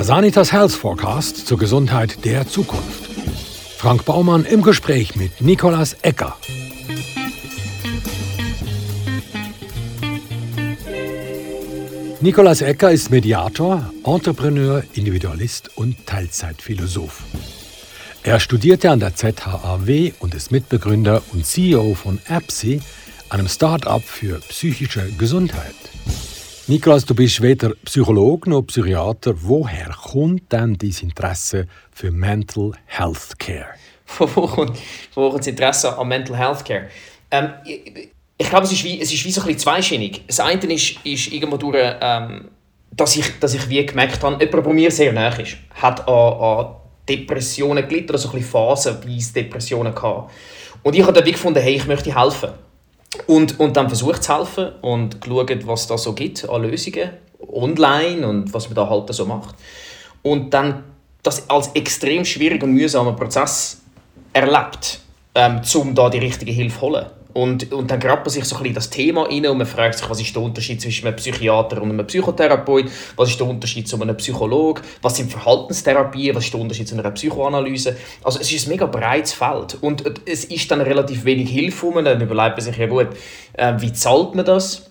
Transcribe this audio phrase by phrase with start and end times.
[0.00, 3.04] Der Sanitas Health Forecast zur Gesundheit der Zukunft.
[3.76, 6.38] Frank Baumann im Gespräch mit Nikolas Ecker.
[12.22, 17.22] Nikolas Ecker ist Mediator, Entrepreneur, Individualist und Teilzeitphilosoph.
[18.22, 22.80] Er studierte an der ZHAW und ist Mitbegründer und CEO von APSI,
[23.28, 25.74] einem Start-up für psychische Gesundheit.
[26.70, 29.34] Niklas, du bist weder Psychologe noch Psychiater.
[29.42, 33.70] Woher kommt denn dein Interesse für Mental Health Care?
[34.18, 34.78] wo kommt,
[35.12, 36.86] wo kommt das Interesse an Mental Health Care?
[37.32, 40.22] Ähm, ich, ich glaube, es ist wie, es ist wie so ein bisschen zweischinnig.
[40.28, 42.50] Das eine ist, ist irgendwo durch, ähm,
[42.92, 46.32] dass, ich, dass ich wie gemerkt habe, jemand, der mir sehr nahe ist, hat an,
[46.34, 46.76] an
[47.08, 50.30] Depressionen gelitten, oder so ein bisschen phasenweise Depressionen gehabt.
[50.84, 52.50] Und ich habe dann wie gefunden, hey, ich möchte helfen.
[53.30, 57.10] Und, und dann versucht zu helfen und geschaut, was da so gibt an Lösungen
[57.52, 59.54] online und was man da halt so macht.
[60.22, 60.82] Und dann
[61.22, 63.82] das als extrem schwieriger und mühsamer Prozess
[64.32, 64.98] erlebt,
[65.36, 67.06] ähm, um da die richtige Hilfe zu holen.
[67.32, 69.98] Und, und dann grabt man sich so ein bisschen das Thema rein und man fragt
[69.98, 73.86] sich, was ist der Unterschied zwischen einem Psychiater und einem Psychotherapeut, was ist der Unterschied
[73.88, 77.96] zu einem Psychologen, was sind Verhaltenstherapien, was ist der Unterschied zu einer Psychoanalyse.
[78.24, 82.04] Also es ist ein mega breites Feld und es ist dann relativ wenig Hilfe um,
[82.04, 83.08] dann überlegt man sich, ja gut,
[83.52, 84.90] äh, wie zahlt man das?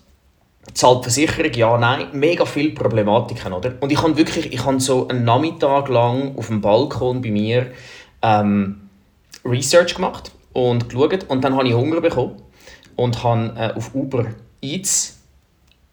[0.73, 1.51] Zahlt Versicherung?
[1.53, 2.07] Ja, nein.
[2.13, 3.73] Mega viele Problematiken, oder?
[3.79, 7.71] Und ich habe wirklich, ich habe so einen Nachmittag lang auf dem Balkon bei mir
[8.21, 8.89] ähm,
[9.43, 11.25] Research gemacht und geschaut.
[11.29, 12.41] Und dann habe ich Hunger bekommen
[12.95, 14.25] und habe äh, auf Uber
[14.61, 15.19] Eats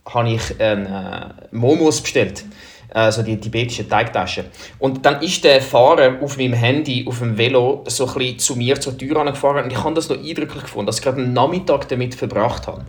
[0.08, 2.44] habe ich einen äh, Momos bestellt.
[2.90, 4.46] Also die tibetische Teigtasche.
[4.78, 8.80] Und dann ist der Fahrer auf meinem Handy, auf dem Velo, so ein zu mir
[8.80, 9.64] zur Tür angefahren.
[9.64, 12.84] Und ich habe das noch eindrücklich gefunden, dass ich gerade einen Nachmittag damit verbracht habe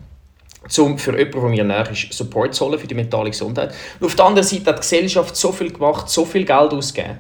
[0.80, 3.74] um für jemanden, der mir näher ist, Support zu holen für die mentale Gesundheit.
[4.00, 7.20] Und auf der anderen Seite hat die Gesellschaft so viel gemacht, so viel Geld ausgegeben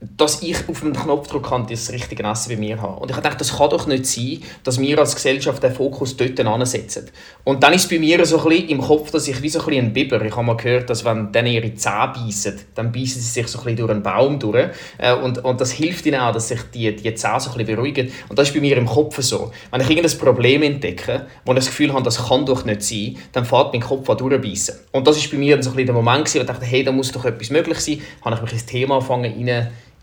[0.00, 2.98] dass ich auf einen Knopfdruck kann das richtige Essen bei mir haben.
[2.98, 6.38] Und ich dachte, das kann doch nicht sein, dass wir als Gesellschaft den Fokus dort
[6.38, 7.10] ansetzen.
[7.42, 9.58] Und dann ist es bei mir so ein bisschen im Kopf, dass ich wie so
[9.58, 12.92] ein, bisschen ein Biber, ich habe mal gehört, dass wenn dann ihre Zähne beißen, dann
[12.92, 14.68] beißen sie sich so ein bisschen durch einen Baum durch.
[14.98, 17.74] Äh, und, und das hilft ihnen auch, dass sich die, die Zähne so ein bisschen
[17.74, 18.12] beruhigen.
[18.28, 19.50] Und das ist bei mir im Kopf so.
[19.72, 23.16] Wenn ich irgendein Problem entdecke, wo ich das Gefühl habe, das kann doch nicht sein,
[23.32, 24.76] dann fährt mein Kopf an durchbeißen.
[24.92, 26.84] Und das ist bei mir dann so ein bisschen der Moment, wo ich dachte, hey,
[26.84, 28.00] da muss doch etwas möglich sein.
[28.24, 29.34] Habe ich mich ins Thema angefangen,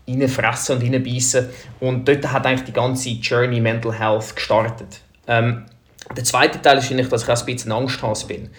[0.08, 1.48] reinfressen und reinbeissen.
[1.80, 5.00] Und dort hat eigentlich die ganze Journey Mental Health gestartet.
[5.26, 5.66] Ähm,
[6.14, 8.50] der zweite Teil ist eigentlich, dass ich auch ein bisschen Angsthase bin.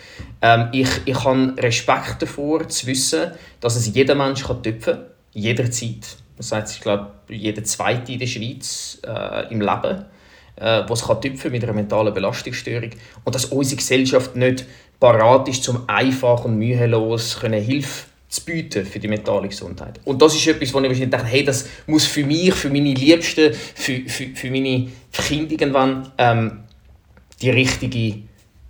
[0.41, 3.31] Ähm, ich, ich habe Respekt davor, zu wissen,
[3.62, 6.18] dass es jeder Mensch kann töpfen kann, jederzeit.
[6.35, 10.06] Das heißt, ich glaube, jeder Zweite in der Schweiz äh, im Leben,
[10.58, 12.91] äh, was kann töpfen mit einer mentalen Belastungsstörung.
[13.24, 14.66] Und dass unsere Gesellschaft nicht
[15.00, 20.00] parat ist, um einfach und mühelos Hilfe zu bieten für die mentale Gesundheit.
[20.06, 22.94] Und das ist etwas, wo ich wahrscheinlich dachte, hey, das muss für mich, für meine
[22.94, 26.64] Liebsten, für, für, für meine Kinder irgendwann ähm,
[27.42, 28.28] die richtige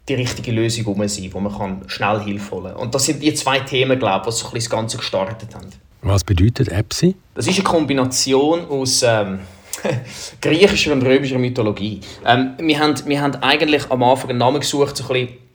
[0.07, 2.75] die richtige Lösung um sein, wo man kann schnell Hilfe holen kann.
[2.75, 5.67] Und das sind die zwei Themen, glaube ich, die so das Ganze gestartet haben.
[6.01, 7.16] Was bedeutet EPSI?
[7.35, 9.39] Das ist eine Kombination aus ähm,
[10.41, 12.00] griechischer und römischer Mythologie.
[12.25, 15.46] Ähm, wir, haben, wir haben eigentlich am Anfang einen Namen gesucht, so ein bisschen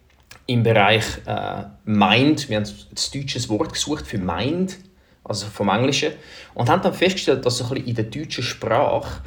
[0.53, 2.49] im Bereich äh, Mind.
[2.49, 4.79] Wir haben das deutsche Wort gesucht für Mind,
[5.25, 6.13] also vom Englischen,
[6.55, 9.23] und haben dann festgestellt, dass es in der deutschen Sprache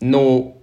[0.00, 0.56] noch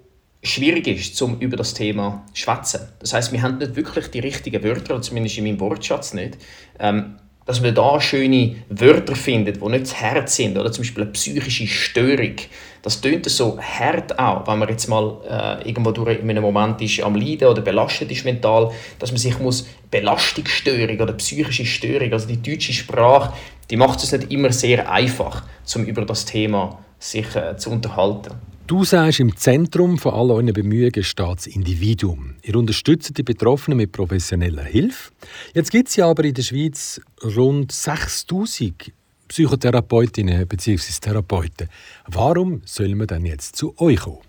[0.43, 2.81] schwierig ist, um über das Thema zu schwätzen.
[2.99, 6.37] Das heißt, wir haben nicht wirklich die richtigen Wörter, zumindest in meinem Wortschatz nicht,
[6.79, 11.03] ähm, dass man da schöne Wörter findet, die nicht zu Herz sind, oder zum Beispiel
[11.03, 12.35] eine psychische Störung.
[12.81, 15.17] Das tönt so hart auch, wenn man jetzt mal
[15.63, 19.17] äh, irgendwo durch in einem Moment ist, am Leiden oder belastet ist mental, dass man
[19.17, 23.33] sich muss Belastungsstörung oder psychische Störung, also die deutsche Sprache,
[23.69, 25.43] die macht es nicht immer sehr einfach,
[25.75, 28.50] um über das Thema sich äh, zu unterhalten.
[28.71, 32.35] Du sagst, im Zentrum von all euren Bemühungen steht das Individuum.
[32.41, 35.11] Ihr unterstützt die Betroffenen mit professioneller Hilfe.
[35.53, 38.93] Jetzt gibt es ja aber in der Schweiz rund 6000
[39.27, 40.77] Psychotherapeutinnen bzw.
[41.01, 41.67] Therapeuten.
[42.07, 44.19] Warum soll man dann jetzt zu euch kommen?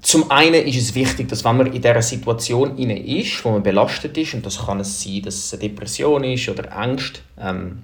[0.00, 4.18] Zum einen ist es wichtig, dass wenn man in dieser Situation ist, wo man belastet
[4.18, 7.82] ist, und das kann es sein, dass es eine Depression ist oder Angst, ähm,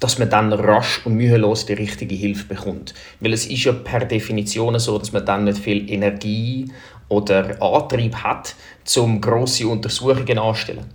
[0.00, 2.94] dass man dann rasch und mühelos die richtige Hilfe bekommt.
[3.20, 6.70] Weil es ist ja per Definition so, dass man dann nicht viel Energie
[7.08, 8.54] oder Antrieb hat,
[8.96, 10.86] um grosse Untersuchungen anzustellen.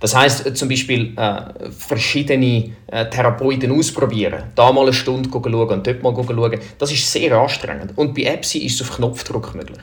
[0.00, 5.54] Das heißt äh, zum Beispiel äh, verschiedene äh, Therapeuten ausprobieren, da mal eine Stunde schauen
[5.54, 7.92] und dort mal schauen, das ist sehr anstrengend.
[7.96, 9.78] Und bei EPSI ist es auf Knopfdruck möglich.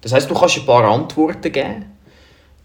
[0.00, 1.95] Das heißt, du kannst ein paar Antworten geben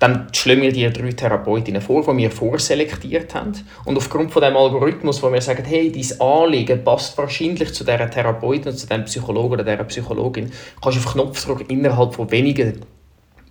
[0.01, 3.53] dann schlagen wir die drei Therapeutinnen vor, die wir vorselektiert haben.
[3.85, 8.09] Und aufgrund von dem Algorithmus, wo wir sagen, hey, dein Anliegen passt wahrscheinlich zu dieser
[8.09, 10.51] Therapeutin, zu diesem Psychologen oder dieser Psychologin,
[10.81, 12.81] kannst du auf Knopfdruck innerhalb von wenigen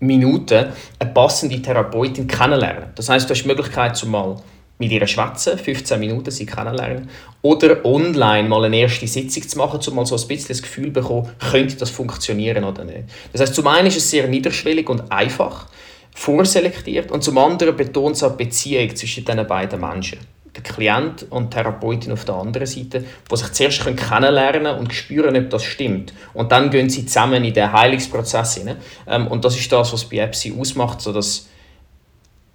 [0.01, 2.91] Minuten eine passende Therapeutin kennenlernen.
[2.97, 4.35] Das heißt, du hast die Möglichkeit, zum mal
[4.81, 7.09] mit ihr schwätzen, 15 Minuten sie kennenlernen.
[7.43, 10.87] Oder online mal eine erste Sitzung zu machen, um mal so ein bisschen das Gefühl
[10.87, 13.05] zu bekommen, könnte das funktionieren oder nicht.
[13.31, 15.69] Das heißt, zum einen ist es sehr niederschwellig und einfach,
[16.15, 20.19] vorselektiert, und zum anderen betont es auch die Beziehung zwischen diesen beiden Menschen.
[20.55, 24.93] Der Klient und die Therapeutin auf der anderen Seite, die sich zuerst kennenlernen können und
[24.93, 26.13] spüren, ob das stimmt.
[26.35, 28.77] Und dann gehen sie zusammen in den Heilungsprozess hinein.
[29.07, 31.47] Ähm, und das ist das, was bei EPSI ausmacht, so dass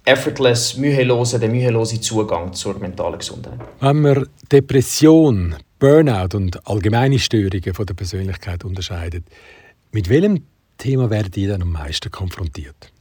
[0.04, 3.58] effortless, mühelose, der mühelose Zugang zur mentalen Gesundheit.
[3.80, 9.24] Wenn man Depression, Burnout und allgemeine Störungen von der Persönlichkeit unterscheidet,
[9.90, 10.44] mit welchem
[10.78, 12.92] Thema werden die dann am meisten konfrontiert?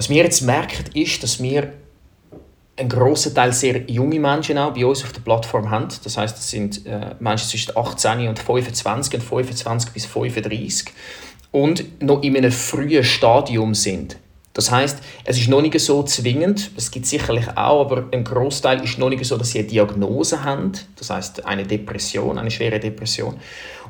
[0.00, 1.74] Was wir jetzt merken, ist, dass wir
[2.78, 5.88] einen grossen Teil sehr junge Menschen auch bei uns auf der Plattform haben.
[6.02, 10.94] Das heißt, das sind äh, Menschen zwischen 18 und 25 und 25 bis 35
[11.50, 14.16] und noch in einem frühen Stadium sind.
[14.54, 18.82] Das heißt, es ist noch nicht so zwingend, es gibt sicherlich auch, aber ein Großteil
[18.82, 22.80] ist noch nicht so, dass sie eine Diagnose haben, das heißt eine Depression, eine schwere
[22.80, 23.36] Depression.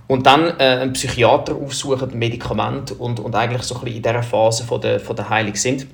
[0.08, 4.24] Und dann äh, einen Psychiater aufsuchen, Medikament und, und eigentlich so ein bisschen in dieser
[4.24, 5.86] Phase von der, von der Heilung sind.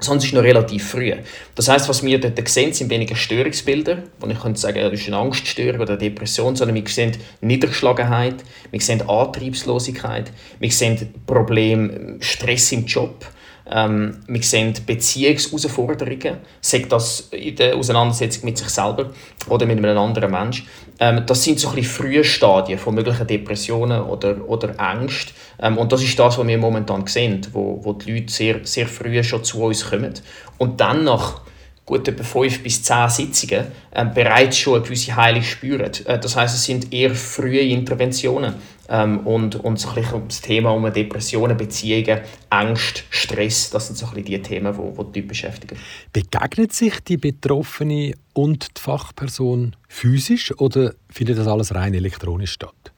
[0.00, 1.12] Sonst ist noch relativ früh.
[1.54, 5.06] Das heißt, was wir dort sehen, sind weniger Störungsbilder, wo ich könnte sagen, das ist
[5.06, 8.36] eine Angststörung oder eine Depression, sondern wir sehen Niedergeschlagenheit,
[8.70, 13.24] wir sehen Antriebslosigkeit, wir sehen Probleme, Stress im Job,
[13.70, 19.10] ähm, wir sehen Beziehungsausforderungen, sei das in der Auseinandersetzung mit sich selber
[19.48, 20.66] oder mit einem anderen Menschen.
[20.98, 25.34] Ähm, das sind so ein bisschen frühe Stadien von möglichen Depressionen oder, oder Ängsten.
[25.64, 28.86] Ähm, und das ist das, was wir momentan sehen, wo, wo die Leute sehr, sehr
[28.86, 30.12] früh schon zu uns kommen.
[30.58, 31.40] Und dann nach
[31.86, 35.90] gut etwa fünf bis zehn Sitzungen ähm, bereits schon eine gewisse Heilung spüren.
[36.04, 38.54] Äh, das heißt, es sind eher frühe Interventionen
[38.88, 42.20] ähm, und, und so ein bisschen das Thema um Depressionen, Beziehungen,
[42.50, 45.78] Angst, Stress, das sind so ein die Themen, die, die die Leute beschäftigen.
[46.12, 52.92] Begegnet sich die Betroffene und die Fachperson physisch oder findet das alles rein elektronisch statt?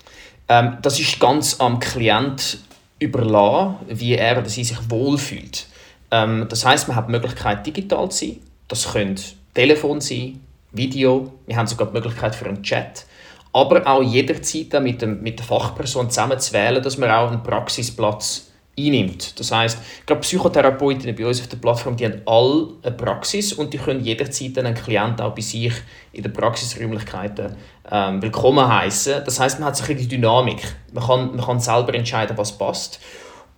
[0.49, 2.59] Ähm, das ist ganz am Klient
[2.99, 5.67] überlassen, wie er oder sie sich wohlfühlt.
[6.11, 9.23] Ähm, das heißt, man hat die Möglichkeit, digital zu sein das könnte
[9.55, 10.41] Telefon sein,
[10.73, 13.07] Video, wir haben sogar die Möglichkeit für einen Chat.
[13.53, 17.43] Aber auch jederzeit mit, dem, mit der Fachperson zusammen zu wählen, dass man auch einen
[17.43, 19.39] Praxisplatz einnimmt.
[19.39, 23.73] Das heißt, gerade Psychotherapeutinnen bei uns auf der Plattform, die haben alle eine Praxis und
[23.73, 25.73] die können jederzeit einen Klienten auch bei sich
[26.13, 27.57] in den Praxisräumlichkeiten
[27.91, 29.23] ähm, willkommen heißen.
[29.25, 30.63] Das heißt, man hat so die Dynamik.
[30.93, 33.01] Man kann, man kann selber entscheiden, was passt.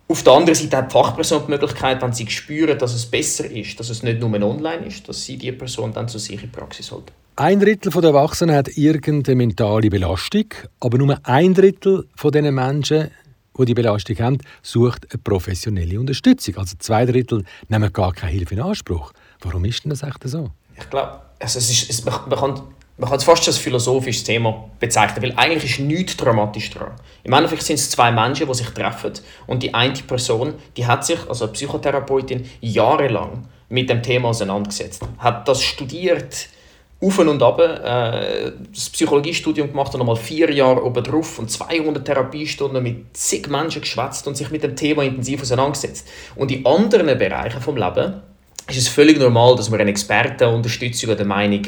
[0.07, 3.45] Auf der anderen Seite hat die Fachperson die Möglichkeit, wenn sie spüren, dass es besser
[3.45, 6.41] ist, dass es nicht nur online ist, dass sie die Person dann zu sich in
[6.41, 7.11] die Praxis holt.
[7.35, 10.45] Ein Drittel der Erwachsenen hat irgendeine mentale Belastung,
[10.79, 13.11] aber nur ein Drittel von den Menschen,
[13.59, 16.57] die die Belastung haben, sucht eine professionelle Unterstützung.
[16.57, 19.11] Also zwei Drittel nehmen gar keine Hilfe in Anspruch.
[19.41, 20.51] Warum ist denn das echt so?
[20.77, 22.61] Ich glaube, also es ist, es, man, kann
[22.99, 26.91] man kann es fast als philosophisches Thema bezeichnen, weil eigentlich ist nichts dramatisch dran.
[27.23, 29.13] Im Endeffekt sind es zwei Menschen, die sich treffen
[29.47, 35.01] und die eine Person, die hat sich, also eine Psychotherapeutin, jahrelang mit dem Thema auseinandergesetzt,
[35.17, 36.49] hat das studiert,
[37.01, 42.03] auf und ab, äh, das Psychologiestudium gemacht und nochmal vier Jahre oben drauf und 200
[42.03, 46.07] Therapiestunden mit zig Menschen geschwätzt und sich mit dem Thema intensiv auseinandergesetzt.
[46.35, 48.15] Und in anderen Bereichen vom Leben
[48.67, 51.61] ist es völlig normal, dass man eine Expertenunterstützung oder Meinung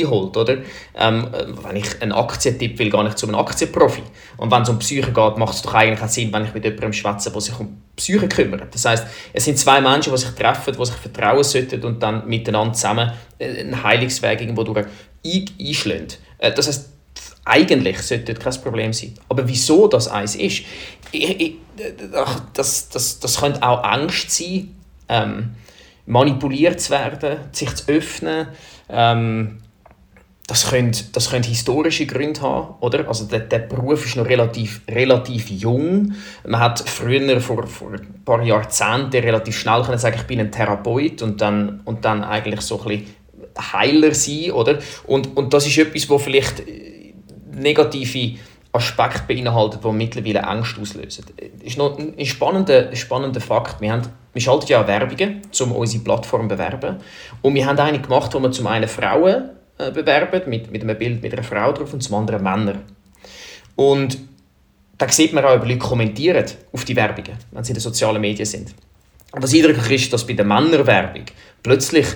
[0.00, 0.36] einholt.
[0.36, 0.58] Oder?
[0.96, 1.28] Ähm,
[1.62, 4.02] wenn ich einen Aktientipp will, gehe ich zu einem Aktienprofi.
[4.36, 6.64] Und wenn es um Psyche geht, macht es doch eigentlich auch Sinn, wenn ich mit
[6.64, 8.74] jemandem schwätze, der sich um Psyche kümmert.
[8.74, 12.26] Das heißt, es sind zwei Menschen, die sich treffen, die sich vertrauen sollten und dann
[12.26, 14.86] miteinander zusammen äh, einen Heilungsweg irgendwo durch
[15.24, 16.08] einschlagen.
[16.38, 16.88] Äh, das heißt,
[17.44, 19.14] eigentlich sollte das kein Problem sein.
[19.28, 20.62] Aber wieso das eins ist,
[21.10, 21.54] ich, ich,
[22.52, 24.74] das, das, das könnte auch Angst sein,
[25.08, 25.50] ähm,
[26.06, 28.48] manipuliert zu werden, sich zu öffnen,
[28.88, 29.58] ähm,
[30.52, 33.08] das können, das können historische Gründe haben, oder?
[33.08, 36.12] Also der, der Beruf ist noch relativ, relativ jung.
[36.46, 40.52] Man hat früher, vor, vor ein paar Jahrzehnten, relativ schnell können sagen, ich bin ein
[40.52, 43.06] Therapeut und dann, und dann eigentlich so ein bisschen
[43.72, 44.78] Heiler sein, oder?
[45.06, 46.62] Und, und das ist etwas, wo vielleicht
[47.50, 48.38] negative
[48.72, 51.24] Aspekte beinhaltet, die mittlerweile Angst auslösen.
[51.34, 53.80] Das ist noch ein spannender, spannender Fakt.
[53.80, 54.02] Wir, haben,
[54.34, 56.96] wir schalten ja Werbungen, um unsere Plattform zu bewerben.
[57.40, 59.48] Und wir haben eine gemacht, wo wir zum einen Frauen
[59.78, 62.82] äh, bewerben, mit, mit einem Bild mit einer Frau drauf und zum anderen Männer.
[63.76, 64.18] Und
[64.98, 68.20] da sieht man auch, wie Leute kommentieren auf die Werbungen, wenn sie in den sozialen
[68.20, 68.74] Medien sind.
[69.32, 71.24] Was eindrücklich ist, dass bei der Männerwerbung
[71.62, 72.06] plötzlich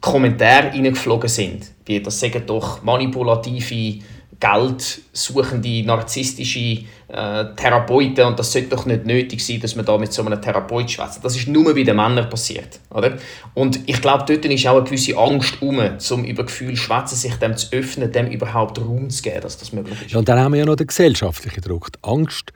[0.00, 4.02] Kommentare reingeflogen sind, wie das sagen doch manipulative,
[4.40, 10.12] geldsuchende, narzisstische äh, Therapeuten und das sollte doch nicht nötig sein, dass man da mit
[10.12, 11.24] so einem Therapeut schwätzt.
[11.24, 13.18] Das ist nur bei den Männern passiert, oder?
[13.54, 17.34] Und ich glaube, dort ist auch eine gewisse Angst um, zum über Gefühl schwätzen, sich
[17.36, 20.12] dem zu öffnen, dem überhaupt Raum zu geben, dass das möglich ist.
[20.12, 22.52] Ja, und dann haben wir ja noch den gesellschaftlichen Druck, die Angst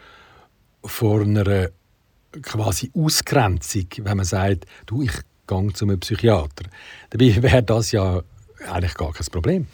[0.85, 1.69] vor einer
[2.43, 5.13] quasi Ausgrenzung, wenn man sagt, du, ich
[5.47, 6.65] gehe zu einem Psychiater.
[7.11, 8.23] Dabei wäre das ja
[8.69, 9.67] eigentlich gar kein Problem.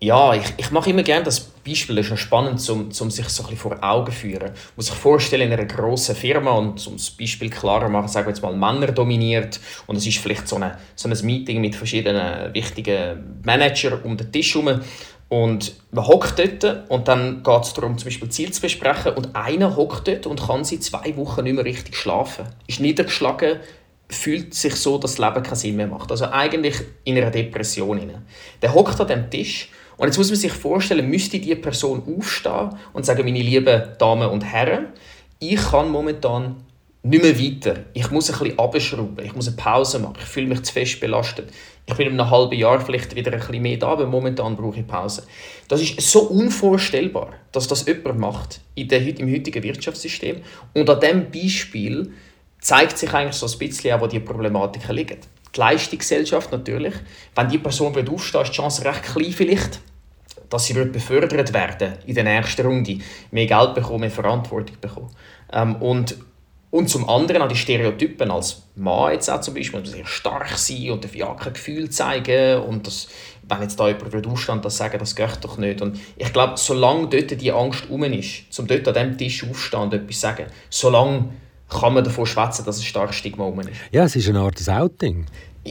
[0.00, 3.28] Ja, ich, ich mache immer gerne das Beispiel, das ist ja spannend, um, um sich
[3.28, 4.44] so ein vor Augen zu führen.
[4.44, 8.06] Man muss sich vorstellen, in einer grossen Firma, und um das Beispiel klarer zu machen,
[8.06, 11.60] sagen wir jetzt mal Männer dominiert, und es ist vielleicht so, eine, so ein Meeting
[11.60, 14.80] mit verschiedenen wichtigen Managern um den Tisch herum,
[15.28, 19.12] und man hockt dort und dann geht es darum, zum Beispiel Ziel zu besprechen.
[19.12, 22.46] Und einer hockt dort und kann seit zwei Wochen nicht mehr richtig schlafen.
[22.66, 23.58] Ist niedergeschlagen,
[24.08, 26.10] fühlt sich so, dass das Leben keinen Sinn mehr macht.
[26.10, 28.00] Also eigentlich in einer Depression.
[28.62, 32.70] Der hockt an dem Tisch und jetzt muss man sich vorstellen, müsste die Person aufstehen
[32.92, 34.86] und sagen, meine lieben Damen und Herren,
[35.40, 36.56] ich kann momentan
[37.02, 37.80] nicht mehr weiter.
[37.94, 41.00] Ich muss ein bisschen abschrauben, ich muss eine Pause machen, ich fühle mich zu fest
[41.00, 41.50] belastet.
[41.86, 44.78] Ich bin in einem halben Jahr vielleicht wieder ein bisschen mehr da, aber momentan brauche
[44.78, 45.24] ich Pause.
[45.68, 50.42] Das ist so unvorstellbar, dass das jemand macht in der, im heutigen Wirtschaftssystem.
[50.74, 52.12] Und an diesem Beispiel
[52.60, 55.18] zeigt sich eigentlich so ein bisschen auch, wo die Problematiken liegen.
[55.54, 56.94] Die Leistungsgesellschaft natürlich.
[57.34, 59.80] Wenn die Person aufsteht, ist die Chance recht klein vielleicht,
[60.50, 62.98] dass sie befördert werden in der nächsten Runde,
[63.30, 65.10] mehr Geld bekommen, mehr Verantwortung bekommen.
[65.52, 66.16] Ähm, und,
[66.70, 70.90] und zum anderen auch die Stereotypen als Mann jetzt auch zum Beispiel, sehr stark sein
[70.90, 73.08] und ja kein Gefühl zeigen und das,
[73.48, 75.80] wenn jetzt da jemand aufstehen das sagen, das geht doch nicht.
[75.80, 79.80] Und ich glaube, solange dort die Angst um ist, um dort an diesem Tisch aufstehen
[79.80, 81.30] und etwas sagen, solange
[81.68, 83.70] kann man davon schwätzen, dass es stark Stigma ist.
[83.90, 85.26] Ja, es ist eine Art Outing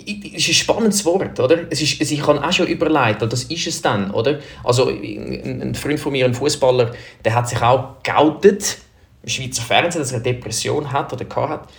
[0.06, 1.72] es ist ein spannendes Wort, oder?
[1.72, 4.40] Es ist, ich habe auch schon überlegt, das ist es dann, oder?
[4.64, 8.78] Also ein Freund von mir, ein Fußballer, der hat sich auch geoutet
[9.24, 11.70] im Schweizer Fernsehen, dass er eine Depression hat oder hat.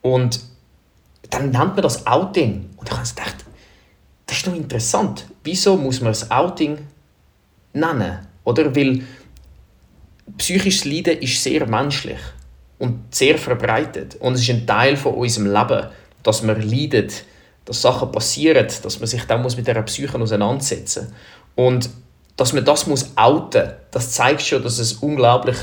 [0.00, 0.40] Und
[1.30, 2.70] dann nennt man das Outing.
[2.76, 3.36] Und ich habe gedacht,
[4.26, 5.26] das ist doch interessant.
[5.44, 6.78] Wieso muss man das Outing
[7.72, 8.26] nennen?
[8.44, 8.74] Oder?
[8.74, 9.02] Weil
[10.36, 12.18] psychisches Leiden ist sehr menschlich
[12.82, 14.16] und sehr verbreitet.
[14.16, 15.86] Und es ist ein Teil von unserem Leben,
[16.24, 17.24] dass man leidet
[17.64, 21.14] dass Sachen passieren, dass man sich dann muss mit dieser Psyche auseinandersetzen muss.
[21.54, 21.90] Und
[22.36, 25.56] dass man das muss outen das zeigt schon, dass es unglaublich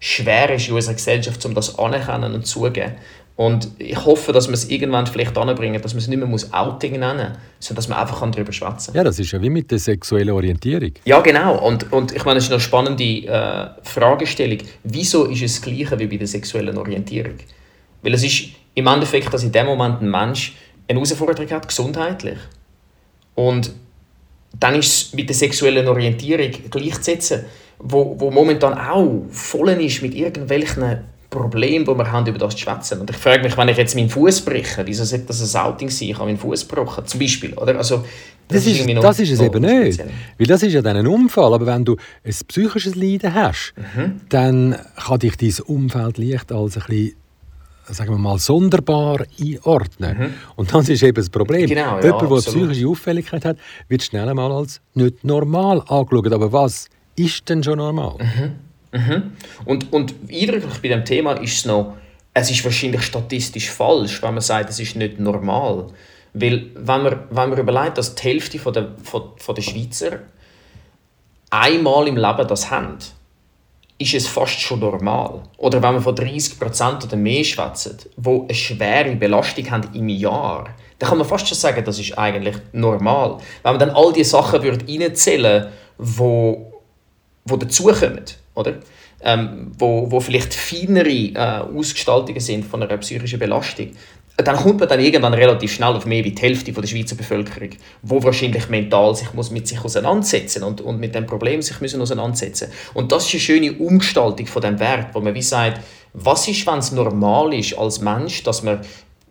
[0.00, 2.92] schwer ist in unserer Gesellschaft, um das anerkennen und zugeben.
[3.36, 6.50] Und ich hoffe, dass wir es irgendwann vielleicht anbringen, dass man es nicht mehr muss
[6.54, 8.96] Outing nennen muss, sondern dass man einfach darüber schwätzen kann.
[8.96, 10.92] Ja, das ist ja wie mit der sexuellen Orientierung.
[11.04, 11.58] Ja, genau.
[11.58, 14.58] Und, und ich meine, das ist eine spannende äh, Fragestellung.
[14.84, 17.34] Wieso ist es das Gleiche wie bei der sexuellen Orientierung?
[18.00, 20.54] Weil es ist im Endeffekt, dass in dem Moment ein Mensch
[20.88, 22.38] eine Herausforderung hat, gesundheitlich.
[23.34, 23.70] Und
[24.58, 27.44] dann ist es mit der sexuellen Orientierung gleichzusetzen,
[27.78, 31.00] wo, wo momentan auch voll ist mit irgendwelchen
[31.36, 33.00] Problemen, die wir haben, über das zu schwätzen.
[33.00, 35.90] Und ich frage mich, wenn ich jetzt meinen Fuß breche, wieso sollte das ein Outing
[35.90, 36.08] sein?
[36.08, 37.54] Ich habe meinen Fuß gebrochen, zum Beispiel.
[37.54, 37.76] Oder?
[37.76, 38.04] Also,
[38.48, 40.02] das, das, ist, das ist es eben nicht.
[40.38, 41.52] Weil das ist ja dann ein Unfall.
[41.52, 44.20] Aber wenn du ein psychisches Leiden hast, mhm.
[44.28, 47.16] dann kann dich dein Umfeld leicht als ein bisschen
[47.88, 50.18] sagen wir mal, sonderbar einordnen.
[50.18, 50.34] Mhm.
[50.56, 51.68] Und das ist eben das Problem.
[51.68, 56.32] Genau, ja, Jemand, der psychische Auffälligkeit hat, wird schnell einmal als nicht normal angeschaut.
[56.32, 58.16] Aber was ist denn schon normal?
[58.18, 58.65] Mhm.
[58.92, 59.32] Mhm.
[59.64, 61.96] Und, und eindrücklich bei dem Thema ist es noch,
[62.34, 65.86] es ist wahrscheinlich statistisch falsch, wenn man sagt, es ist nicht normal.
[66.34, 70.18] Weil, wenn man, wenn man überlegt, dass die Hälfte der, von, von der Schweizer
[71.50, 72.98] einmal im Leben das haben,
[73.98, 75.42] ist es fast schon normal.
[75.56, 80.68] Oder wenn wir von 30% oder mehr schwätzen, die eine schwere Belastung haben im Jahr,
[80.98, 83.38] dann kann man fast schon sagen, das ist eigentlich normal.
[83.62, 86.66] Wenn man dann all die Sachen reinzählen würde,
[87.46, 88.24] die dazukommen,
[88.56, 88.74] oder?
[89.22, 93.92] Ähm, wo, wo vielleicht feinere äh, Ausgestaltungen sind von einer psychischen Belastung,
[94.36, 97.70] dann kommt man dann irgendwann relativ schnell auf mehr wie die Hälfte der Schweizer Bevölkerung,
[98.02, 102.02] wo wahrscheinlich mental sich muss mit sich auseinandersetzen und, und mit dem Problem sich müssen
[102.02, 102.68] auseinandersetzen.
[102.92, 105.80] Und das ist eine schöne Umgestaltung von dem Wert, wo man wie sagt,
[106.12, 108.80] was ist, wenn es normal ist als Mensch, dass man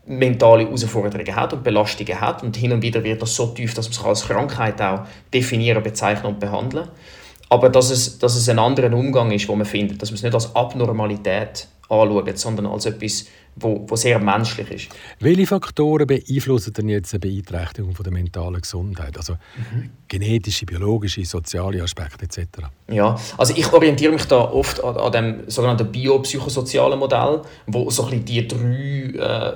[0.08, 3.88] mentale Herausforderungen hat und Belastungen hat und hin und wieder wird das so tief, dass
[3.88, 5.02] man es als Krankheit auch
[5.34, 6.88] definieren, bezeichnen und behandeln.
[7.50, 10.24] Aber dass es, dass es ein anderer Umgang ist, wo man findet, dass man es
[10.24, 13.26] nicht als Abnormalität anschaut, sondern als etwas
[13.56, 14.90] wo, wo sehr menschlich ist.
[15.20, 19.18] Welche Faktoren beeinflussen denn jetzt eine Beeinträchtigung von der mentalen Gesundheit?
[19.18, 19.92] Also mhm.
[20.08, 22.66] genetische, biologische, soziale Aspekte etc.
[22.90, 28.06] Ja, also ich orientiere mich da oft an, an dem sogenannten biopsychosozialen Modell, wo so
[28.08, 29.54] ein die drei äh,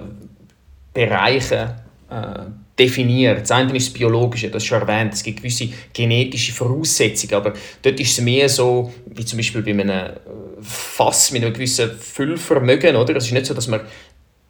[0.93, 1.69] Bereichen
[2.09, 2.45] äh,
[2.79, 3.41] definiert.
[3.41, 5.13] Das eine ist das Biologische, das ist schon erwähnt.
[5.13, 9.71] Es gibt gewisse genetische Voraussetzungen, aber dort ist es mehr so, wie zum Beispiel bei
[9.71, 10.13] einem äh,
[10.61, 12.95] Fass mit einem gewissen Füllvermögen.
[12.95, 13.15] Oder?
[13.15, 13.81] Es ist nicht so, dass man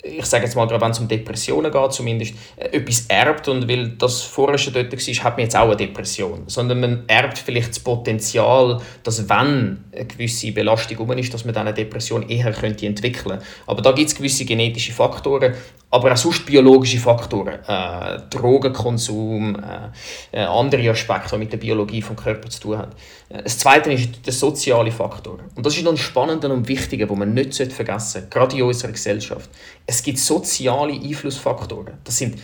[0.01, 3.67] ich sage jetzt mal, gerade wenn es um Depressionen geht, zumindest äh, etwas erbt und
[3.67, 6.43] weil das vorher schon dort war, hat man jetzt auch eine Depression.
[6.47, 11.53] Sondern man erbt vielleicht das Potenzial, dass wenn eine gewisse Belastung um ist, dass man
[11.53, 13.45] dann eine Depression eher könnte entwickeln könnte.
[13.67, 15.53] Aber da gibt es gewisse genetische Faktoren,
[15.91, 17.59] aber auch sonst biologische Faktoren.
[17.67, 22.91] Äh, Drogenkonsum, äh, äh, andere Aspekte, die mit der Biologie des Körpers zu tun haben.
[23.29, 25.39] Äh, das Zweite ist der soziale Faktor.
[25.55, 28.63] Und das ist noch ein spannender und wichtiger, den man nicht vergessen sollte, gerade in
[28.63, 29.49] unserer Gesellschaft.
[29.85, 31.93] Es gibt soziale Einflussfaktoren.
[32.03, 32.39] Das sind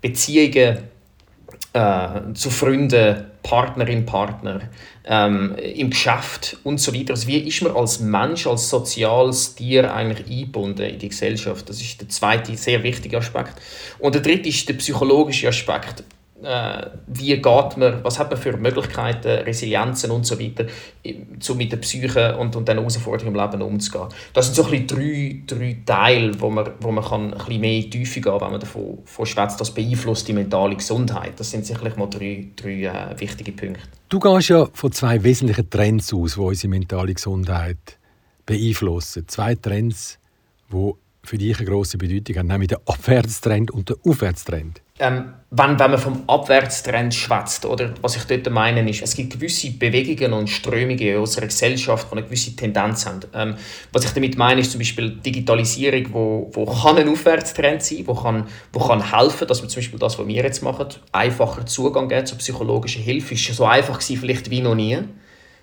[0.00, 0.78] Beziehungen
[1.72, 4.60] äh, zu Freunden, Partnerin, Partner,
[5.04, 7.14] ähm, im Geschäft und so weiter.
[7.14, 11.68] Also wie ist man als Mensch, als soziales Tier eigentlich eingebunden in die Gesellschaft?
[11.68, 13.54] Das ist der zweite sehr wichtige Aspekt.
[13.98, 16.04] Und der dritte ist der psychologische Aspekt
[16.40, 20.66] wie geht man, was hat man für Möglichkeiten, Resilienzen und so weiter,
[21.40, 24.06] so mit der Psyche und, und den Herausforderungen im Leben umzugehen.
[24.32, 27.60] Das sind so ein bisschen drei, drei Teile, wo man, wo man kann ein bisschen
[27.60, 31.32] mehr Tiefe gehen wenn man davon, davon schwätzt, das beeinflusst die mentale Gesundheit.
[31.38, 33.80] Das sind sicherlich mal drei, drei äh, wichtige Punkte.
[34.08, 37.98] Du gehst ja von zwei wesentlichen Trends aus, die unsere mentale Gesundheit
[38.46, 39.26] beeinflussen.
[39.26, 40.18] Zwei Trends,
[40.72, 40.92] die
[41.24, 45.90] für dich eine grosse Bedeutung haben, nämlich der Abwärtstrend und der Aufwärtstrend ähm, wenn, wenn
[45.90, 47.94] man vom Abwärtstrend schwätzt, oder?
[48.02, 52.12] Was ich dort meine, ist, es gibt gewisse Bewegungen und Strömungen in unserer Gesellschaft, die
[52.12, 53.20] eine gewisse Tendenz haben.
[53.32, 53.54] Ähm,
[53.90, 58.14] was ich damit meine, ist zum Beispiel Digitalisierung, wo, wo kann ein Aufwärtstrend sein, wo
[58.14, 62.08] kann, wo kann helfen, dass man zum Beispiel das, was wir jetzt machen, einfacher Zugang
[62.08, 64.98] geben zur psychologischen Hilfe, ist so einfach gewesen, vielleicht wie noch nie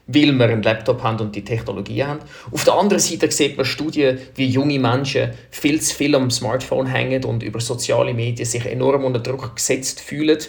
[0.08, 2.20] weil wir einen Laptop haben und die Technologie haben.
[2.52, 6.88] Auf der anderen Seite sieht man Studien, wie junge Menschen viel zu viel am Smartphone
[6.88, 10.40] hängen und über soziale Medien sich enorm unter Druck gesetzt fühlen.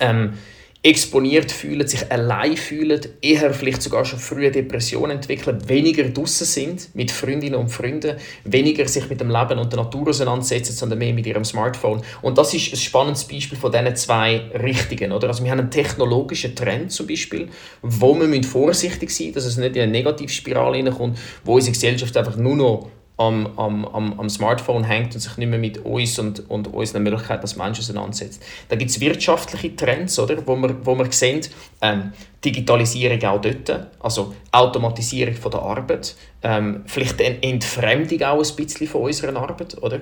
[0.00, 0.34] Ähm,
[0.82, 6.94] exponiert fühlen, sich allein fühlen, eher vielleicht sogar schon frühe Depressionen entwickeln, weniger draußen sind
[6.94, 11.12] mit Freundinnen und Freunden, weniger sich mit dem Leben und der Natur auseinandersetzen, sondern mehr
[11.12, 12.02] mit ihrem Smartphone.
[12.22, 15.10] Und das ist ein spannendes Beispiel von diesen zwei Richtungen.
[15.10, 15.28] Oder?
[15.28, 17.48] Also wir haben einen technologischen Trend zum Beispiel,
[17.82, 22.16] wo wir vorsichtig sein müssen, dass es nicht in eine Negativspirale hineinkommt, wo unsere Gesellschaft
[22.16, 26.18] einfach nur noch am, am, am, am Smartphone hängt und sich nicht mehr mit uns
[26.18, 28.42] und, und unseren Möglichkeiten als Menschen auseinandersetzt.
[28.68, 31.40] Da gibt es wirtschaftliche Trends, oder, wo, wir, wo wir sehen,
[31.82, 32.12] ähm,
[32.44, 38.86] Digitalisierung auch dort, also Automatisierung von der Arbeit, ähm, vielleicht eine Entfremdung auch ein bisschen
[38.86, 40.00] von unserer Arbeit, oder?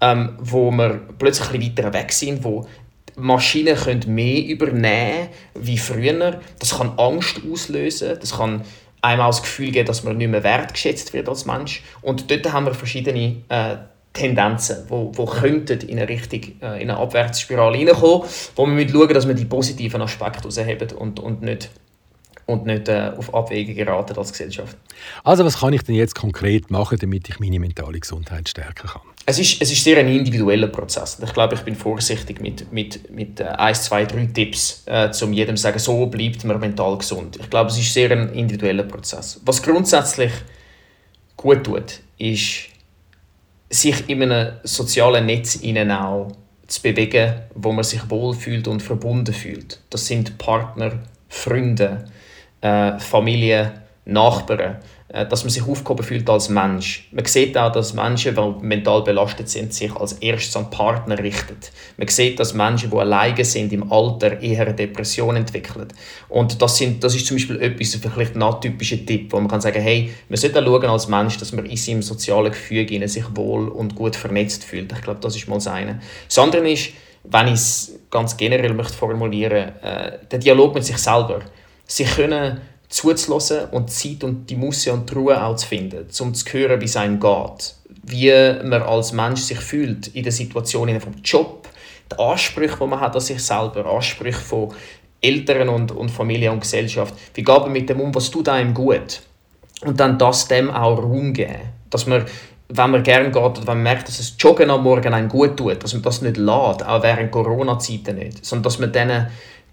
[0.00, 2.66] Ähm, wo wir plötzlich ein bisschen weiter weg sind, wo
[3.14, 6.40] Maschinen können mehr übernehmen wie früher.
[6.58, 8.62] Das kann Angst auslösen, das kann
[9.06, 11.82] einmal das Gefühl geben, dass man nicht mehr wertgeschätzt wird als Mensch.
[12.02, 13.76] Und dort haben wir verschiedene äh,
[14.12, 19.14] Tendenzen, wo, wo in eine Richtung, äh, in eine Abwärtsspirale hineinkommen, wo wir müssen schauen,
[19.14, 21.70] dass wir die positiven Aspekte herausheben und, und nicht
[22.46, 24.76] und nicht äh, auf Abwege geraten als Gesellschaft.
[25.24, 29.02] Also was kann ich denn jetzt konkret machen, damit ich meine mentale Gesundheit stärken kann?
[29.28, 31.18] Es ist, es ist sehr ein individueller Prozess.
[31.20, 35.32] Ich glaube, ich bin vorsichtig mit, mit, mit äh, 1, 2, 3 Tipps, äh, um
[35.32, 37.36] jedem zu sagen, so bleibt man mental gesund.
[37.40, 39.40] Ich glaube, es ist sehr ein individueller Prozess.
[39.44, 40.30] Was grundsätzlich
[41.36, 42.68] gut tut, ist,
[43.68, 45.58] sich in einem sozialen Netz
[45.90, 46.30] auch
[46.68, 49.80] zu bewegen, wo man sich wohlfühlt und verbunden fühlt.
[49.90, 52.04] Das sind Partner, Freunde,
[52.60, 54.76] äh, Familie, Nachbarn,
[55.08, 57.08] dass man sich aufgehoben fühlt als Mensch.
[57.12, 61.56] Man sieht auch, dass Menschen, die mental belastet sind, sich als erstes an Partner richten.
[61.96, 65.86] Man sieht, dass Menschen, die alleine sind, im Alter eher eine Depression entwickeln.
[66.28, 69.60] Und das, sind, das ist zum Beispiel etwas, vielleicht ein atypischer Tipp, wo man kann
[69.60, 73.68] sagen, hey, man sollte schauen als Mensch, dass man in seinem sozialen Gefüge sich wohl
[73.68, 74.90] und gut vernetzt fühlt.
[74.92, 76.00] Ich glaube, das ist mal das eine.
[76.26, 76.90] Das andere ist,
[77.22, 81.40] wenn ich es ganz generell möchte formulieren möchte, äh, der Dialog mit sich selber.
[81.84, 82.60] Sie können
[82.96, 86.80] zuzulassen und Zeit und die Musse und die Ruhe auch zu finden, um zu hören,
[86.80, 87.74] wie es einem geht.
[88.02, 88.32] Wie
[88.64, 91.68] man als Mensch sich fühlt in der Situation vom Job,
[92.10, 94.72] die Ansprüche, die man hat an sich selber, Ansprüche von
[95.20, 97.14] Eltern und, und Familie und Gesellschaft.
[97.34, 99.20] Wie geht man mit dem um, was tut einem gut?
[99.82, 101.60] Und dann das dem auch Raum geben.
[101.90, 102.24] Dass man,
[102.68, 105.56] wenn man gerne geht oder wenn man merkt, dass das Joggen am Morgen einem gut
[105.56, 109.26] tut, dass man das nicht lädt, auch während Corona-Zeiten nicht, sondern dass man denen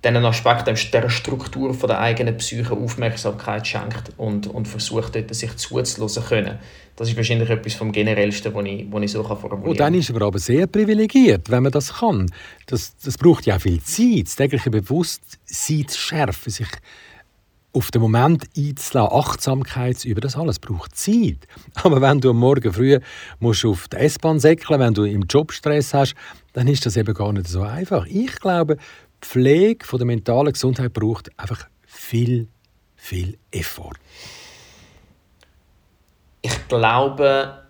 [0.03, 5.55] diesen Aspekt der Struktur von der eigenen Psyche Aufmerksamkeit schenkt und, und versucht, dort sich
[5.55, 6.59] zuzulassen können.
[6.95, 9.69] Das ist wahrscheinlich etwas vom Generellsten, was ich, was ich so formulieren kann.
[9.69, 12.29] Und dann ist man aber sehr privilegiert, wenn man das kann.
[12.67, 16.67] Das, das braucht ja viel Zeit, das tägliche Bewusstsein zu schärfen, sich
[17.75, 21.47] auf den Moment einzulassen, Achtsamkeit zu üben, das alles braucht Zeit.
[21.83, 22.99] Aber wenn du am Morgen früh
[23.39, 26.13] musst auf die S-Bahn säckeln, wenn du im Job Stress hast,
[26.53, 28.05] dann ist das eben gar nicht so einfach.
[28.05, 28.77] Ich glaube,
[29.23, 32.47] Pflege von der mentalen Gesundheit braucht einfach viel,
[32.95, 33.95] viel Effort.
[36.41, 37.63] Ich glaube,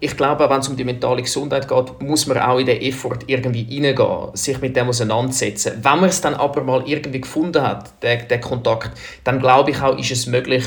[0.00, 3.18] ich glaube, wenn es um die mentale Gesundheit geht, muss man auch in den Effort
[3.26, 5.74] irgendwie reingehen, sich mit dem auseinandersetzen.
[5.82, 8.92] Wenn man es dann aber mal irgendwie gefunden hat, den, den Kontakt,
[9.24, 10.64] dann glaube ich auch, ist es möglich,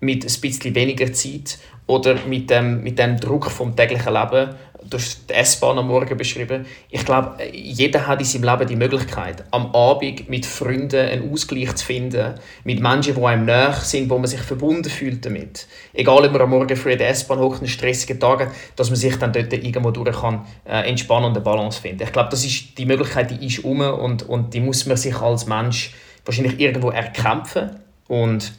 [0.00, 4.54] mit ein bisschen weniger Zeit oder mit dem, mit dem Druck vom täglichen Leben
[4.88, 6.64] durch die S-Bahn am Morgen beschrieben.
[6.90, 11.74] Ich glaube, jeder hat in seinem Leben die Möglichkeit, am Abend mit Freunden einen Ausgleich
[11.74, 15.66] zu finden, mit Menschen, die einem näher sind, wo man sich verbunden fühlt damit.
[15.92, 18.96] Egal, ob man am Morgen früh in der S-Bahn hockt, einen stressigen Tag dass man
[18.96, 22.02] sich dann dort irgendwo durch kann, äh, entspannen und eine Balance finden.
[22.02, 25.16] Ich glaube, das ist die Möglichkeit, die ist um und, und die muss man sich
[25.16, 27.76] als Mensch wahrscheinlich irgendwo erkämpfen
[28.08, 28.52] und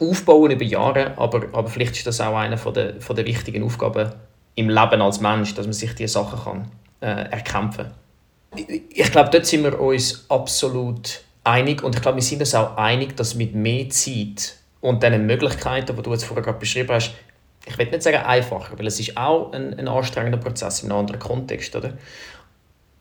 [0.00, 3.64] aufbauen über Jahre, aber, aber vielleicht ist das auch eine von der, von der wichtigen
[3.64, 4.12] Aufgaben
[4.58, 8.64] im Leben als Mensch, dass man sich diese Sachen kann, äh, erkämpfen kann.
[8.90, 12.76] Ich, glaube, dort sind wir uns absolut einig und ich glaube, wir sind uns auch
[12.76, 17.12] einig, dass mit mehr Zeit und den Möglichkeiten, die du jetzt vorher gerade beschrieben hast,
[17.66, 21.00] ich will nicht sagen einfacher, weil es ist auch ein, ein anstrengender Prozess in einem
[21.00, 21.92] anderen Kontext, oder?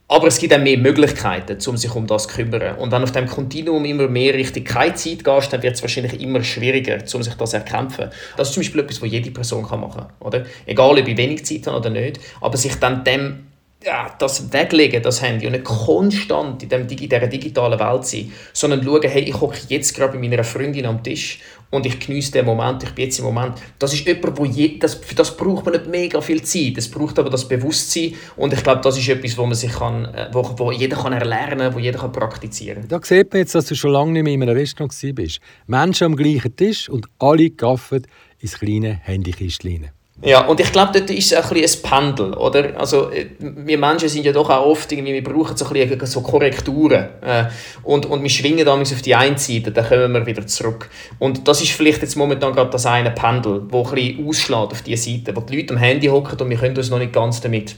[0.09, 2.77] Aber es gibt auch mehr Möglichkeiten, um sich um das zu kümmern.
[2.77, 6.21] Und wenn auf dem Kontinuum immer mehr Richtung keine Zeit gehst, dann wird es wahrscheinlich
[6.21, 8.09] immer schwieriger, um sich das zu erkämpfen.
[8.37, 10.09] Das ist zum Beispiel etwas, was jede Person machen kann.
[10.21, 10.45] Oder?
[10.65, 12.21] Egal, ob ich wenig Zeit habe oder nicht.
[12.39, 13.47] Aber sich dann dem
[13.83, 18.83] ja, das weglegen, das Handy, und nicht konstant in, dem, dieser digitalen Welt sein, sondern
[18.83, 21.39] schauen, hey, ich hocke jetzt gerade bei meiner Freundin am Tisch
[21.69, 23.55] und ich genieße den Moment, ich bin jetzt im Moment.
[23.79, 26.89] Das ist jemand, wo je, das, für das braucht man nicht mega viel Zeit, es
[26.89, 30.29] braucht aber das Bewusstsein und ich glaube, das ist etwas, wo man sich kann, äh,
[30.31, 32.87] wo, wo jeder kann erlernen, wo jeder kann praktizieren.
[32.87, 35.39] Da sieht man jetzt, dass du schon lange nicht mehr in einem Restaurant bist.
[35.65, 38.05] Menschen am gleichen Tisch und alle gaffen
[38.39, 39.96] ins kleine Handykistchen.
[40.23, 42.79] Ja, und ich glaube, dort ist es ein, bisschen ein Pendel, oder?
[42.79, 46.07] Also, äh, wir Menschen sind ja doch auch oft irgendwie, wir brauchen so, ein bisschen
[46.07, 47.09] so Korrekturen.
[47.21, 47.45] Äh,
[47.83, 50.89] und, und wir schwingen damals auf die eine Seite, dann kommen wir wieder zurück.
[51.19, 54.81] Und das ist vielleicht jetzt momentan gerade das eine Pendel, das ein bisschen ausschlägt auf
[54.81, 57.39] diese Seite, wo die Leute am Handy hocken und wir können uns noch nicht ganz
[57.39, 57.75] damit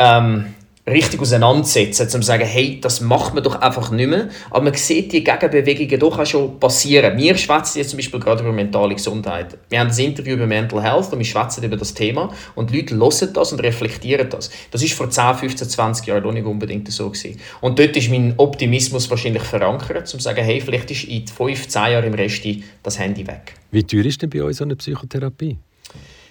[0.00, 0.54] ähm,
[0.88, 4.28] richtig auseinandersetzen, um zu sagen, hey, das macht man doch einfach nicht mehr.
[4.50, 7.16] Aber man sieht die Gegenbewegungen doch auch schon passieren.
[7.16, 9.58] Wir schwätzen jetzt zum Beispiel gerade über mentale Gesundheit.
[9.68, 12.78] Wir haben ein Interview über Mental Health und wir schwätzen über das Thema und die
[12.78, 14.50] Leute hören das und reflektieren das.
[14.70, 17.38] Das ist vor 10, 15, 20 Jahren noch nicht unbedingt so gewesen.
[17.60, 21.68] Und dort ist mein Optimismus wahrscheinlich verankert, um zu sagen, hey, vielleicht ist in 5,
[21.68, 22.40] 10 Jahren im Rest
[22.82, 23.54] das Handy weg.
[23.70, 25.58] Wie teuer ist denn bei euch so eine Psychotherapie?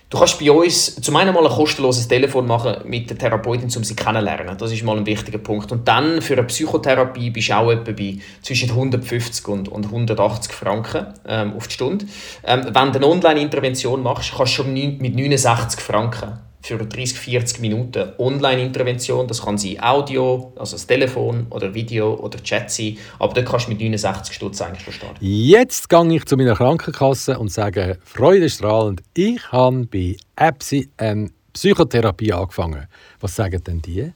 [0.10, 3.84] Du kannst bei uns zum einen mal ein kostenloses Telefon machen mit der Therapeutin, um
[3.84, 4.58] sie kennenzulernen.
[4.58, 5.72] Das ist mal ein wichtiger Punkt.
[5.72, 10.52] Und dann für eine Psychotherapie bist du auch etwa bei zwischen 150 und, und 180
[10.52, 12.06] Franken ähm, auf die Stunde.
[12.44, 16.40] Ähm, wenn du eine Online-Intervention machst, kannst du schon mit 69 Franken
[16.78, 19.28] für 30, 40 Minuten Online-Intervention.
[19.28, 22.98] Das kann sein Audio, also das Telefon oder Video oder Chat sein.
[23.18, 25.18] Aber dort kannst du mit 69 Stutz eigentlich schon starten.
[25.20, 32.34] Jetzt gehe ich zu meiner Krankenkasse und sage freudestrahlend, ich habe bei EPSI eine Psychotherapie
[32.34, 32.88] angefangen.
[33.20, 34.14] Was sagen denn die?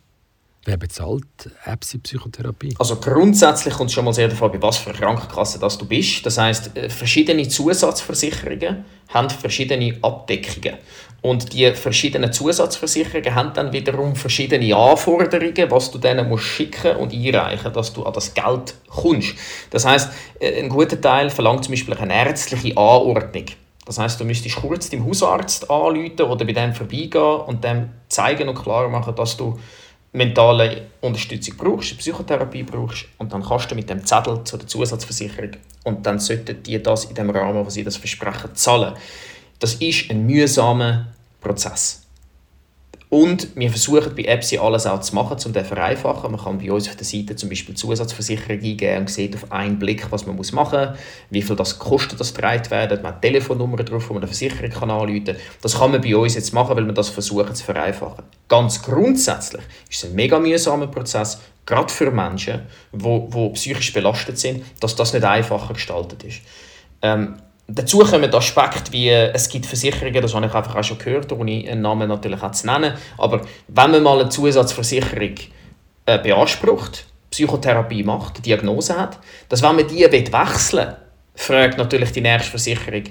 [0.65, 1.25] Wer bezahlt
[1.65, 2.75] EPSI-Psychotherapie?
[2.79, 5.85] Also grundsätzlich kommt es schon mal sehr davon, bei was für eine Krankenkasse das du
[5.85, 6.25] bist.
[6.25, 10.77] Das heißt, äh, verschiedene Zusatzversicherungen haben verschiedene Abdeckungen.
[11.23, 17.13] Und die verschiedenen Zusatzversicherungen haben dann wiederum verschiedene Anforderungen, was du denen musst schicken und
[17.13, 19.33] einreichen, dass du an das Geld kommst.
[19.69, 23.45] Das heißt, äh, ein guter Teil verlangt zum Beispiel eine ärztliche Anordnung.
[23.85, 28.49] Das heißt, du müsstest kurz dem Hausarzt anrufen oder bei dem vorbeigehen und dem zeigen
[28.49, 29.57] und klar machen, dass du
[30.11, 35.51] mentale Unterstützung brauchst, Psychotherapie brauchst und dann kannst du mit dem Zettel zu der Zusatzversicherung
[35.85, 38.93] und dann sollten die das in dem Rahmen, wo sie das versprechen, zahlen.
[39.59, 41.12] Das ist ein mühsamer
[41.43, 42.03] Prozess.
[43.13, 46.31] Und wir versuchen bei EPSI alles auch zu machen, um das zu vereinfachen.
[46.31, 49.77] Man kann bei uns auf der Seite zum Beispiel Zusatzversicherung eingeben und sieht auf einen
[49.77, 50.97] Blick, was man machen muss,
[51.29, 53.03] wie viel das kostet, das getragen werden.
[53.03, 55.35] Man hat Telefonnummern drauf, wo man eine Versicherung kann anrufen kann.
[55.61, 58.23] Das kann man bei uns jetzt machen, weil wir das versuchen zu vereinfachen.
[58.47, 62.61] Ganz grundsätzlich ist es ein mega mühsamer Prozess, gerade für Menschen,
[62.93, 66.41] die, die psychisch belastet sind, dass das nicht einfacher gestaltet ist.
[67.03, 67.35] Ähm,
[67.67, 71.65] Dazu kommen Aspekte wie, es gibt Versicherungen, das habe ich einfach auch schon gehört, ohne
[71.69, 75.35] einen Namen natürlich auch zu nennen, aber wenn man mal eine Zusatzversicherung
[76.05, 79.17] äh, beansprucht, Psychotherapie macht, eine Diagnose hat,
[79.49, 80.95] dass wenn man die wechseln will,
[81.35, 83.03] fragt natürlich die nächste Versicherung,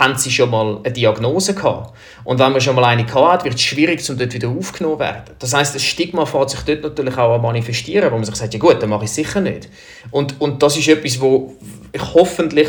[0.00, 1.94] haben sie schon mal eine Diagnose gehabt.
[2.24, 5.00] Und wenn man schon mal eine hat, wird es schwierig, um dort wieder aufgenommen zu
[5.00, 5.34] werden.
[5.38, 8.54] Das heißt, das Stigma fängt sich dort natürlich auch an manifestieren, wo man sich sagt,
[8.54, 9.68] ja gut, dann mache ich es sicher nicht.
[10.10, 11.54] Und, und das ist etwas, wo
[11.92, 12.68] ich hoffentlich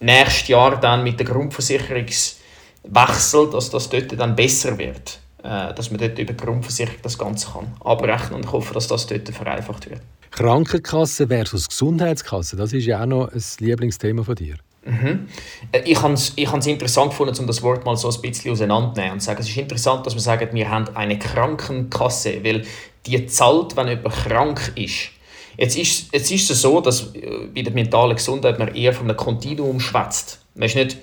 [0.00, 5.20] nächstes Jahr dann mit der Grundversicherungswechsel, dass das dort dann besser wird.
[5.42, 8.88] Äh, dass man dort über die Grundversicherung das Ganze kann abrechnen und ich hoffe, dass
[8.88, 10.00] das dort vereinfacht wird.
[10.32, 14.56] Krankenkasse versus Gesundheitskasse, das ist ja auch noch ein Lieblingsthema von dir.
[14.84, 15.28] Mhm.
[15.70, 19.14] Äh, ich habe es ich interessant gefunden, um das Wort mal so ein bisschen auseinanderzunehmen
[19.14, 22.64] und zu sagen, es ist interessant, dass wir sagen, wir haben eine Krankenkasse, weil
[23.06, 25.10] die zahlt, wenn jemand krank ist.
[25.58, 29.16] Jetzt ist, jetzt es so, dass äh, bei der mentalen Gesundheit man eher von einem
[29.16, 30.40] Kontinuum schwätzt.
[30.54, 30.96] Man ist nicht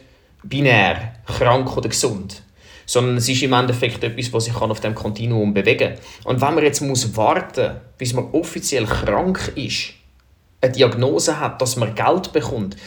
[0.44, 2.41] binär, krank oder gesund,
[2.86, 6.00] sondern es ist im Endeffekt etwas, was sich auf dem Kontinuum bewegen kann.
[6.24, 9.94] Und wenn man jetzt muss warten bis man offiziell krank ist,
[10.62, 12.78] eine Diagnose hat, dass man Geld bekommt,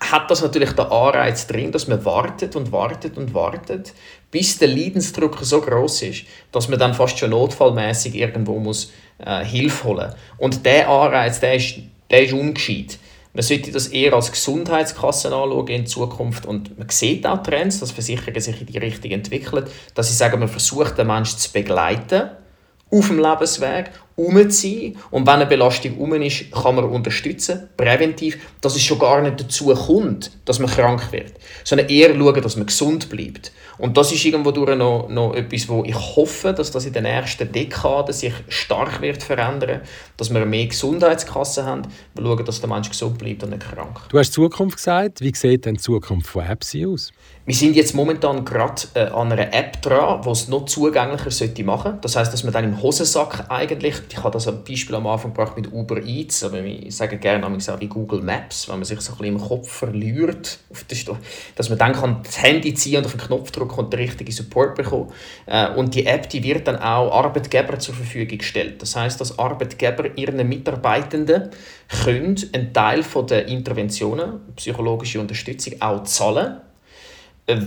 [0.00, 3.92] hat das natürlich den Anreiz drin, dass man wartet und wartet und wartet,
[4.32, 9.44] bis der Leidensdruck so groß ist, dass man dann fast schon notfallmäßig irgendwo muss äh,
[9.44, 10.12] Hilfe holen.
[10.38, 11.74] Und der Anreiz, der ist,
[12.10, 12.98] der ist ungescheit.
[13.34, 17.92] Man sollte das eher als Gesundheitskasse anschauen in Zukunft und man sieht auch Trends, dass
[17.92, 22.30] Versicherungen sich in die Richtung entwickeln, dass sie sagen, man versucht den Menschen zu begleiten
[22.92, 28.76] auf dem Lebensweg umziehen und wenn eine Belastung um ist, kann man unterstützen, präventiv, dass
[28.76, 31.32] es schon gar nicht dazu kommt, dass man krank wird,
[31.64, 33.52] sondern eher schauen, dass man gesund bleibt.
[33.78, 37.04] Und das ist irgendwo durch noch, noch etwas, wo ich hoffe, dass das in den
[37.04, 39.80] nächsten Dekaden sich stark wird verändern,
[40.18, 41.82] dass wir mehr Gesundheitskassen haben,
[42.14, 44.00] wir schauen, dass der Mensch gesund bleibt und nicht krank.
[44.10, 45.22] Du hast Zukunft gesagt.
[45.22, 47.12] Wie sieht denn die Zukunft von Apps aus?
[47.44, 51.64] Wir sind jetzt momentan gerade äh, an einer App dran, die es noch zugänglicher sollte
[51.64, 51.98] machen.
[52.00, 55.32] Das heißt, dass man dann im Hosensack eigentlich, ich habe das ein Beispiel am Anfang
[55.32, 59.00] gebracht mit Uber Eats, aber ich sage gerne auch wie Google Maps, wenn man sich
[59.00, 60.60] so ein bisschen im Kopf verliert,
[61.56, 64.30] dass man dann kann das Handy ziehen und auf den Knopf drücken und den richtigen
[64.30, 65.10] Support bekommen.
[65.46, 68.80] Äh, und die App, die wird dann auch Arbeitgeber zur Verfügung gestellt.
[68.80, 71.50] Das heißt, dass Arbeitgeber ihren Mitarbeitenden
[72.04, 76.60] können einen Teil der Interventionen, psychologische Unterstützung auch zahlen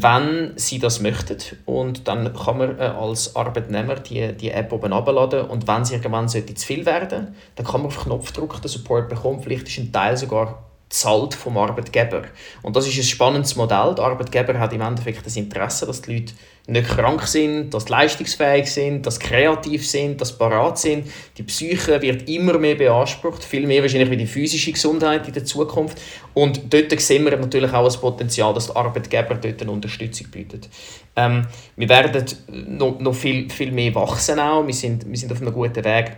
[0.01, 1.37] wenn sie das möchten.
[1.65, 5.95] Und dann kann man äh, als Arbeitnehmer die, die App oben abladen und wenn sie
[5.95, 9.41] irgendwann sollte zu viel werden, dann kann man auf Knopfdruck den Support bekommen.
[9.41, 10.63] Vielleicht ist ein Teil sogar
[10.95, 12.23] zahlt vom Arbeitgeber.
[12.61, 13.95] Und das ist ein spannendes Modell.
[13.95, 16.33] Der Arbeitgeber hat im Endeffekt das Interesse, dass die Leute
[16.67, 21.07] nicht krank sind, dass sie leistungsfähig sind, dass sie kreativ sind, dass sie parat sind.
[21.37, 25.45] Die Psyche wird immer mehr beansprucht, viel mehr wahrscheinlich wie die physische Gesundheit in der
[25.45, 26.01] Zukunft.
[26.33, 30.69] Und dort sehen wir natürlich auch das Potenzial, dass der Arbeitgeber dort eine Unterstützung bietet.
[31.15, 34.65] Ähm, wir werden noch, noch viel, viel mehr wachsen auch.
[34.65, 36.17] Wir sind, wir sind auf einem guten Weg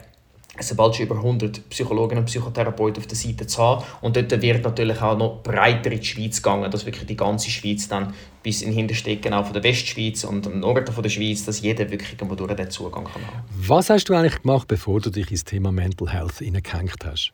[0.60, 3.84] sobald schon über 100 Psychologen und Psychotherapeuten auf der Seite zu haben.
[4.02, 7.50] Und dort wird natürlich auch noch breiter in die Schweiz gegangen, dass wirklich die ganze
[7.50, 11.46] Schweiz dann bis in Hinterstecken auch von der Westschweiz und im Norden von der Schweiz,
[11.46, 13.44] dass jeder wirklich durch den Zugang kann haben.
[13.56, 17.32] Was hast du eigentlich gemacht, bevor du dich ins Thema Mental Health hineingehängt hast?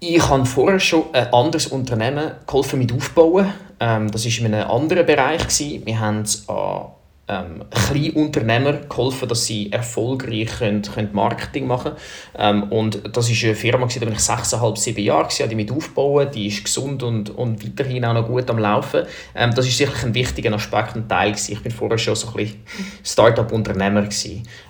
[0.00, 3.52] Ich habe vorher schon ein anderes Unternehmen geholfen mit aufbauen.
[3.78, 5.42] Ähm, das war in einem anderen Bereich.
[5.60, 6.86] Wir haben es an
[7.32, 12.62] ähm, Kleinunternehmer geholfen, dass sie erfolgreich können, können Marketing machen können.
[12.62, 16.28] Ähm, und das war eine Firma, die ich sechseinhalb, sieben Jahre war, die mit aufbauen,
[16.34, 19.04] die ist gesund und, und weiterhin auch noch gut am Laufen.
[19.34, 21.32] Ähm, das ist sicherlich ein wichtiger Aspekt und Teil.
[21.32, 21.52] Gewesen.
[21.52, 22.60] Ich bin vorher schon so ein bisschen
[23.04, 24.08] Start-up-Unternehmer.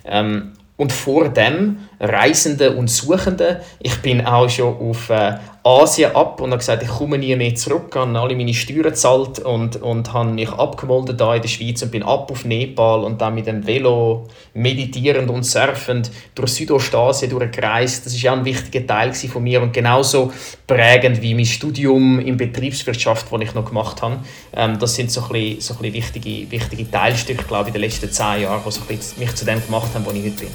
[0.05, 3.61] Ähm, und vor dem Reisende und Suchende.
[3.79, 7.55] Ich bin auch schon auf äh, Asien ab und habe gesagt, ich komme nie mehr
[7.55, 11.81] zurück, habe alle meine Steuern gezahlt und, und habe mich abgemeldet da in der Schweiz
[11.81, 17.31] und bin ab auf Nepal und dann mit dem Velo meditierend und surfend durch Südostasien
[17.31, 18.05] durchgereist.
[18.05, 20.33] Das war auch ein wichtiger Teil von mir und genauso
[20.67, 24.17] prägend wie mein Studium in Betriebswirtschaft, das ich noch gemacht habe.
[24.53, 27.81] Ähm, das sind so ein bisschen, so ein bisschen wichtige, wichtige Teilstücke, glaube ich, in
[27.81, 30.49] den letzten zehn Jahren, die mich zu dem gemacht haben, wo ich heute bin.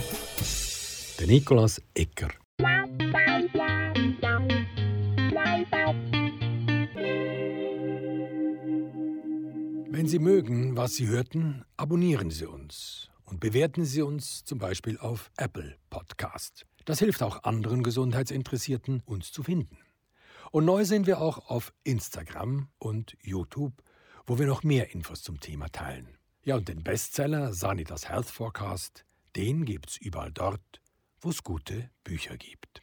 [1.18, 2.28] Der Nikolaus Ecker.
[9.98, 14.96] Wenn Sie mögen, was Sie hörten, abonnieren Sie uns und bewerten Sie uns zum Beispiel
[14.96, 16.66] auf Apple Podcast.
[16.84, 19.76] Das hilft auch anderen Gesundheitsinteressierten, uns zu finden.
[20.52, 23.82] Und neu sind wir auch auf Instagram und YouTube,
[24.24, 26.16] wo wir noch mehr Infos zum Thema teilen.
[26.44, 30.80] Ja, und den Bestseller Sanitas Health Forecast, den gibt's überall dort,
[31.20, 32.82] wo es gute Bücher gibt.